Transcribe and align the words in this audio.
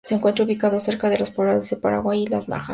Se 0.03 0.15
encuentra 0.15 0.45
ubicado 0.45 0.79
cerca 0.79 1.11
de 1.11 1.19
los 1.19 1.29
poblados 1.29 1.69
de 1.69 1.77
Paraguay 1.77 2.23
y 2.23 2.27
Las 2.27 2.47
Lajas. 2.47 2.69